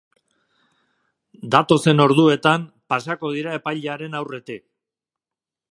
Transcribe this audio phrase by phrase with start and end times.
[1.55, 4.67] Datozen orduetan pasako dira epailearen aurretik.